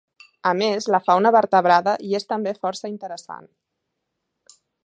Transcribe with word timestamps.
A 0.51 0.53
més, 0.61 0.87
la 0.95 0.99
fauna 1.09 1.33
vertebrada 1.35 1.95
hi 2.07 2.17
és 2.21 2.27
també 2.33 2.57
força 2.65 2.93
interessant. 2.97 3.47